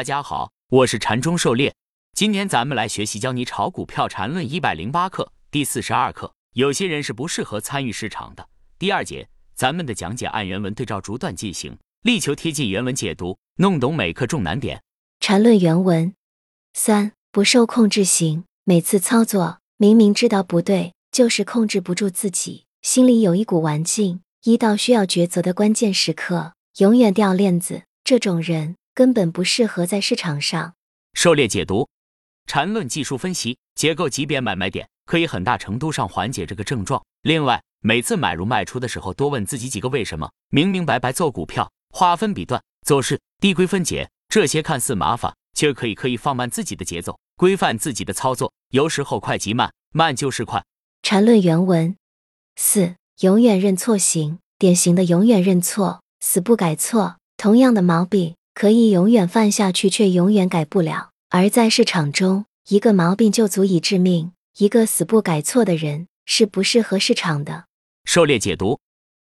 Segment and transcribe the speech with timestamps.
[0.00, 1.74] 大家好，我是禅中狩猎。
[2.14, 6.32] 今天咱们来学习教你炒股票禅论一百零八课第四十二课。
[6.54, 8.48] 有些人是不适合参与市场的。
[8.78, 14.82] 第二节，咱们的讲解按原文对照逐段进行，力求贴近原文解读，弄懂每课重难点。
[15.20, 16.14] 禅论原文
[16.72, 27.82] 三不受控制型，每次操作明明知道不对，就是控制不住自己，心里有一股顽劲，一到需要抉择的关键时刻，永远掉链子。
[28.02, 28.76] 这种人。
[29.00, 30.74] 根本不适合在市场上。
[31.14, 31.88] 狩猎解读，
[32.46, 37.02] 缠论技术分析，结构级别买卖点，可以很大程度上缓解这个症状。
[37.22, 48.52] 另外，每次买入卖出的时候，多问自己几个为什么，明明白白做股票，划分笔段，走势递归分解，这些看似麻烦，却可以可以放慢自己的节奏，规范自己的操作。
[48.68, 50.62] 有时候快即慢，慢就是快。
[51.02, 51.96] 缠论原文
[52.56, 58.34] 四，永远认错型，典型的永远认错，死不改错，同样的毛病。
[58.60, 61.12] 可以永远犯下去，却永远改不了。
[61.30, 64.32] 而在市场中，一个毛病就足以致命。
[64.58, 67.64] 一个死不改错的人是不适合市场的。
[68.04, 68.78] 狩猎解读：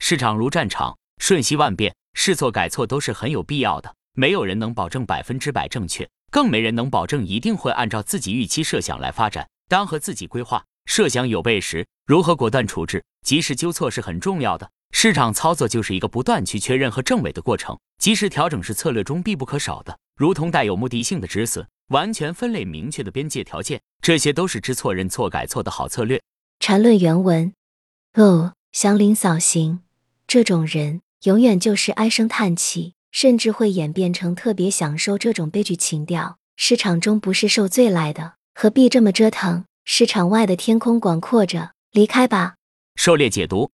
[0.00, 3.94] 市场如战场，瞬息万变，试错改错都是很有必要的。
[4.14, 9.48] 没有人能保证百分之百正确，更没人能保证一定会按照自己预期设想来发展。
[9.68, 14.68] 当和自己规划设想有悖时，如何果断处置，及时纠错是很重要的。
[14.92, 26.22] 市场操作就是一个不断去确认和证伪的过程，及时调整是策略中必不可少的，如同带有目的性的止损、完全分类明确的边界条件，这些都是知错认错改错的好策略。
[26.60, 27.52] 缠论原文：
[28.14, 29.80] 哦，祥林嫂行，
[30.28, 36.36] 这种人永远就是唉声叹气，甚至会演变成特别享受这种悲剧情调。
[36.54, 39.64] 市场中不是受罪来的，何必这么折腾？
[39.84, 42.54] 市场外的天空广阔着，离开吧。
[42.94, 43.72] 狩猎解读。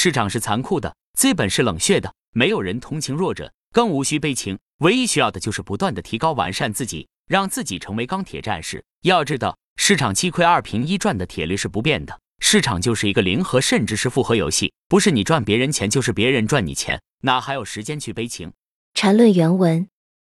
[0.00, 4.56] 市场是残酷的，资本是冷血的，没有人同情弱者，更无需悲情。
[4.78, 8.84] 唯一需要的就是不断的提高、完善自己，让自己成为钢铁战士。
[9.02, 12.16] 要知道，市场七亏二平一赚的铁律是不变的。
[12.38, 18.52] 市场就是一个零和甚至是复合游戏，不是你赚别人钱，就是别人赚你钱，哪还有时间去悲情？
[18.94, 19.88] 禅论原文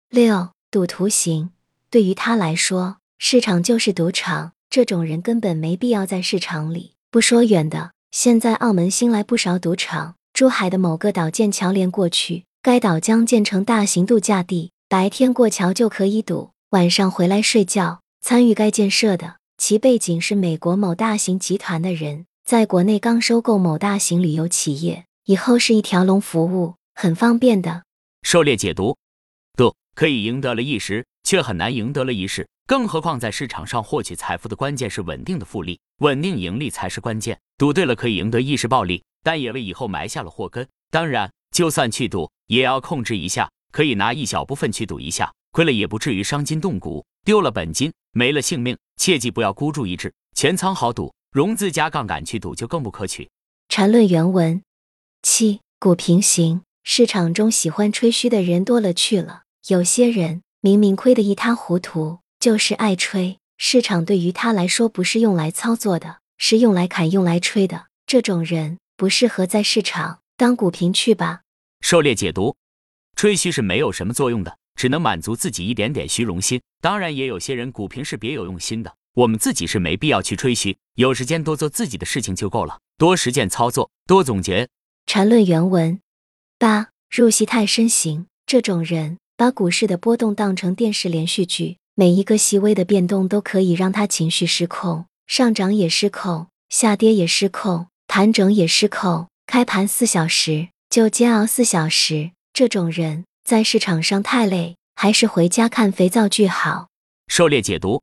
[0.08, 1.50] 六赌徒型，
[1.90, 6.94] 对于他来说，市场就是赌场，这种人根本没必要在市场里。
[7.10, 7.90] 不说远的。
[8.10, 18.00] 现在澳门新来不少赌场，珠海的某个岛建桥连过去，该岛将建成大型度假地，白天过桥就可以赌，晚上回来睡觉。
[18.20, 27.84] 参与该建设的，其背景是美国某大型集团的人，在国内刚收购某大型旅游企业，以后是一条龙服务，很方便的。
[28.22, 28.96] 狩猎解读，
[29.56, 32.48] 赌可以赢得了一时，却很难赢得了一世。
[32.70, 37.36] 更何况，在市场上获取财富的关键是稳定的复利，稳定盈利才是关键。
[37.58, 40.64] 赌对了可以赢得一时暴利，但也为以后埋下了祸根。
[40.88, 48.78] 当然，就算去赌，也要控制一下，可以拿一小部分去赌一下，亏了也不至于伤筋动骨，丢了本金，没了性命。
[48.98, 53.28] 切记不要孤注一掷，全仓豪赌，融资加杠杆去赌就更不可取。
[53.68, 54.62] 缠论原文
[55.24, 62.19] 七股平行，市场中喜欢吹嘘的人多了去了，有些人明明亏得一塌糊涂。
[62.40, 67.88] 就是爱吹，市场对于他来说不是用来操作的，是用来砍、用来吹的。
[68.06, 71.42] 这种人不适合在市场当股评去吧。
[71.82, 72.56] 狩猎解读，
[73.14, 76.62] 吹嘘是没有什么作用的，只能满足自己一点点虚荣心。
[76.80, 84.66] 当然，也有些人股评是别有用心的，我们自己是没必要去吹嘘，有时间多做自己的事情就够了，多实践操作，多总结。
[85.04, 86.00] 缠论原文
[86.58, 91.76] 八入戏太深型，这种人把股市的波动当成电视连续剧。
[92.00, 99.28] 每一个细微的变动都可以让他情绪失控，上涨也失控，下跌也失控，盘整也失控。
[99.46, 106.88] 开盘四小时就煎熬四小时，这种人在市场上太累，还是回家看肥皂剧好。
[107.28, 108.00] 狩猎解读，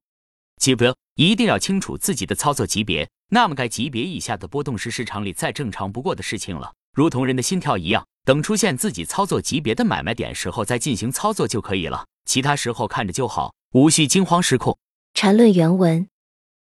[0.62, 8.06] 级别一定要清楚自己的操作级别，那么该级别以下的波动是市场里再正常不过的事情了，如同人的心跳一样。
[8.24, 13.56] 等出现自己操作级别的买卖点时候再进行操作就可以了，其他时候看着就好。
[13.74, 14.78] 无需惊慌失控。
[15.14, 16.08] 缠论原文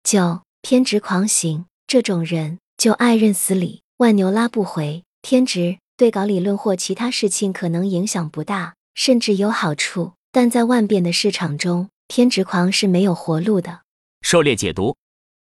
[0.03, 5.03] 九偏执狂行，这种人就爱认死理，万牛拉不回。
[5.21, 13.81] 偏执对搞理论或其他事情可能影响不大，甚至有好处，但在万变的市场中，偏执狂是没有活路的。
[14.21, 14.95] 狩猎解读：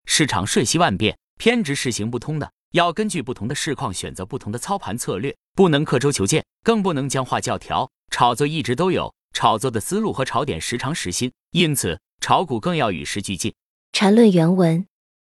[0.07, 2.53] 市场瞬息万变，偏执是行不通的。
[2.73, 7.89] 要根据不同的市况选择不同的操盘策略，不能刻舟求剑，更不能僵化教条。
[8.11, 9.15] 炒作一直都有。
[9.35, 13.53] 炒作的思路和炒点时常时新，因此炒股更要与时俱进。
[13.93, 14.87] 缠论原文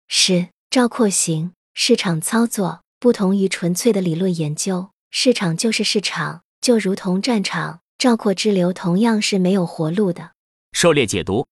[0.06, 10.32] 是赵括行市场操作不同于纯粹的理论研究，市场就是市场，就如同战场，赵括之流同样是没有活路的。
[10.72, 11.46] 狩猎解读，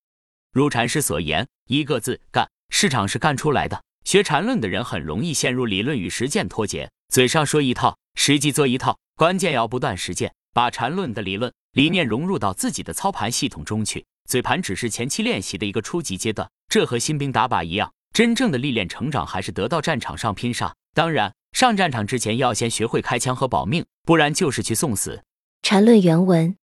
[0.53, 3.83] 如禅师所言，一个字干，市场是干出来的。
[4.05, 8.99] 学禅论的人很容易陷入理论与实践脱节，嘴上说一套，实际做一套。
[9.17, 14.05] 关键要不断实践，把禅论的理论理念融入到自己的操盘系统中去。
[14.29, 20.75] 嘴盘只是前期练习的一个初级阶段，这和新兵打靶一样，真正的历练成长还是得到战场上拼杀。
[20.95, 25.23] 当然，上战场之前要先学会开枪和保命，不然就是去送死。
[25.63, 26.57] 禅论原文：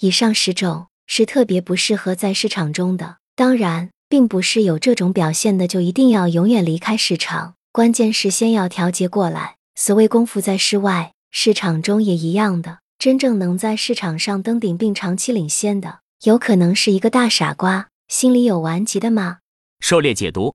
[0.00, 3.90] 以上十种是特别不适合在市场中的，当然。
[4.08, 9.56] 并不是有这种表现的就一定要永远离开市场，关键是先要调节过来。
[9.74, 12.78] 所谓功夫在室外，市场中也一样的。
[12.98, 19.38] 真正能在市场上登顶并长期领先的，有可能是一个大傻瓜，心里有顽疾的吗？
[19.80, 20.54] 狩猎解读：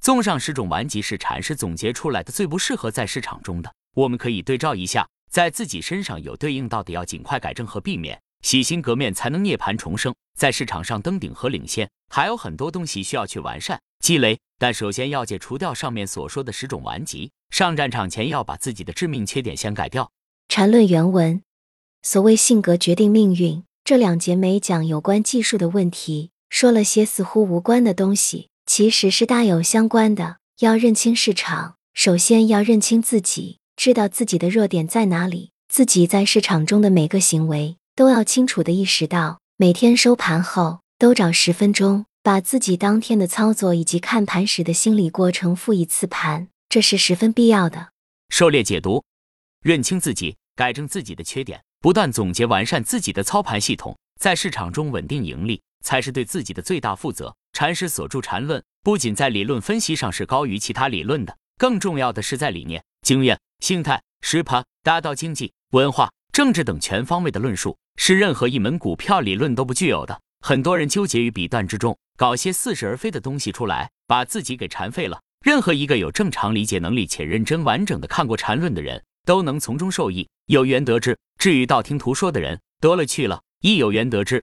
[0.00, 8.18] 综上十种顽疾是禅师总结出来的最不适合在市场中的，我们可以对照一下，在自己身上有对应到的，要尽快改正和避免。
[8.42, 14.38] 洗心革面才能涅槃重生，在市场上登顶和领先，还有很多东西需要去完善积累。
[14.58, 20.10] 但首先要解除掉上面所说的十种顽疾，上战场前要把自己的致命缺点先改掉。
[20.48, 21.42] 禅论原文：
[22.04, 30.38] 所谓性格决定命运，这两节没讲有关技术的问题，说了些似乎无关的东西，其实是大有相关的。
[30.58, 37.76] 要认清市场，首先要认清自己，知道自己的弱点在哪里，自己在市场中的每个行为。
[37.94, 47.90] 都要清楚的意识到，每天收盘后都找十分钟，把自己当天的操作以及看盘时的心理过程复一次盘，这是十分必要的。
[48.30, 49.04] 狩猎解读：
[49.62, 57.34] 认清自己，改正自己的缺点，不断总结完善自己的操盘系统，在市场中稳定盈利，才是对自己的最大负责。
[57.52, 66.08] 禅师所著禅论，不仅在理论分析上是高于其他理论的，更重要的是在理念、经验、心态、实盘、大道经济、文化。
[66.32, 70.18] 政治等全方位的论述是任何一门股票理论都不具有的。
[70.40, 73.66] 很多人纠结于笔段之中，搞些似是而非的东西出。
[73.66, 75.20] 来，把自己给缠废了。
[75.44, 81.18] 任何一个有正常理解能力且认真完整的看过禅论的人，都能从中受益，有缘得知。
[81.38, 84.42] 至于道听途说的人，得了去了，亦有缘得知。